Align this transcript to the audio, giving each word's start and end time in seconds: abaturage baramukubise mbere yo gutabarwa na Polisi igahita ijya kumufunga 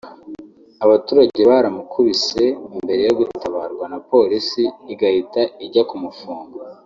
abaturage 0.85 1.41
baramukubise 1.49 2.43
mbere 2.83 3.01
yo 3.07 3.13
gutabarwa 3.19 3.85
na 3.93 3.99
Polisi 4.09 4.63
igahita 4.93 5.41
ijya 5.65 5.83
kumufunga 5.89 6.57